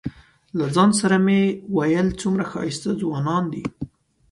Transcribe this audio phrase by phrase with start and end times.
[0.57, 1.41] له ځان سره مې
[1.75, 3.63] ویل څومره ښایسته ځوانان دي.